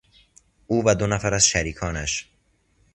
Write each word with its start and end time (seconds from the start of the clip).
او 0.67 0.83
و 0.87 0.95
دو 0.95 1.07
نفر 1.07 1.33
از 1.33 1.47
شریکانش 1.47 2.29